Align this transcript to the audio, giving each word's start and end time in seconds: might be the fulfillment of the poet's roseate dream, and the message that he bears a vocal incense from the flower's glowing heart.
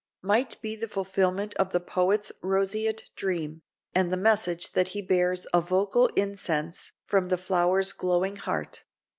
might 0.23 0.59
be 0.63 0.75
the 0.75 0.87
fulfillment 0.87 1.53
of 1.57 1.69
the 1.71 1.79
poet's 1.79 2.31
roseate 2.41 3.11
dream, 3.15 3.61
and 3.93 4.11
the 4.11 4.17
message 4.17 4.71
that 4.71 4.87
he 4.97 5.01
bears 5.03 5.45
a 5.53 5.61
vocal 5.61 6.07
incense 6.15 6.91
from 7.03 7.29
the 7.29 7.37
flower's 7.37 7.91
glowing 7.91 8.37
heart. 8.37 8.83